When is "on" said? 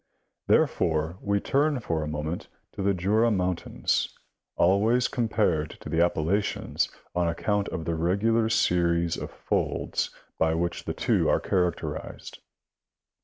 7.13-7.27